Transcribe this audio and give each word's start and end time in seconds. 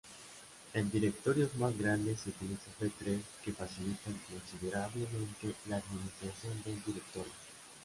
En 0.73 0.89
directorios 0.89 1.55
más 1.57 1.77
grandes 1.77 2.21
se 2.21 2.29
utiliza 2.31 2.71
B-trees, 2.79 3.21
que 3.45 3.53
facilitan 3.53 4.19
considerablemente 4.31 5.53
la 5.67 5.77
administración 5.77 6.59
del 6.63 6.83
directorio. 6.83 7.33